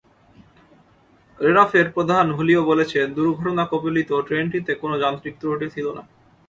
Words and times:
রেনফের 1.39 1.87
প্রধান 1.91 2.25
হুলিও 2.31 2.61
বলেছেন, 2.63 3.05
দুর্ঘটনাকবলিত 3.13 4.11
ট্রেনটিতে 4.27 4.71
কোনো 4.75 4.95
যান্ত্রিক 4.99 5.35
ত্রুটি 5.39 5.67
ছিল 5.75 5.85
না। 5.97 6.03